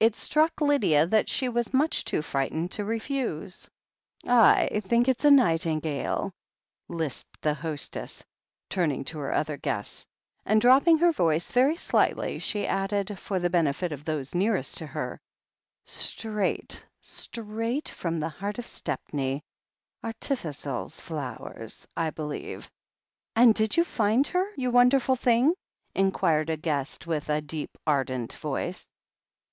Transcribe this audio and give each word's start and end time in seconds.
It 0.00 0.16
struck 0.16 0.60
Lydia 0.60 1.06
that 1.06 1.28
she 1.28 1.48
was 1.48 1.72
much 1.72 2.04
too 2.04 2.20
frightened 2.20 2.72
to 2.72 2.84
refuse. 2.84 3.70
"/ 4.00 4.80
think 4.80 5.06
it's 5.06 5.24
a 5.24 5.30
nightingale," 5.30 6.32
lisped 6.88 7.42
the 7.42 7.54
hostess, 7.54 8.24
turn 8.68 8.90
ing 8.90 9.04
to 9.04 9.20
her 9.20 9.32
other 9.32 9.56
guests; 9.56 10.04
and 10.44 10.60
dropping 10.60 10.98
her 10.98 11.12
voice 11.12 11.52
very 11.52 11.76
slightly 11.76 12.40
she 12.40 12.66
added, 12.66 13.16
for 13.20 13.38
the 13.38 13.50
benefit 13.50 13.92
of 13.92 14.04
those 14.04 14.34
nearest 14.34 14.78
to 14.78 14.86
her: 14.88 15.20
"Straight, 15.84 16.84
straight 17.00 17.88
from 17.88 18.18
the 18.18 18.30
heart 18.30 18.58
of 18.58 18.66
Stepney. 18.66 19.44
Arti 20.02 20.34
fis'al 20.34 20.90
flowers, 20.90 21.86
I 21.96 22.10
believe." 22.10 22.68
"And 23.36 23.54
did 23.54 23.76
you 23.76 23.84
find 23.84 24.26
her, 24.26 24.44
you 24.56 24.72
wonderful 24.72 25.14
thing?" 25.14 25.54
in 25.94 26.10
quired 26.10 26.50
a 26.50 26.56
guest 26.56 27.06
with 27.06 27.28
a 27.28 27.40
deep, 27.40 27.78
ardent 27.86 28.32
voice. 28.34 28.88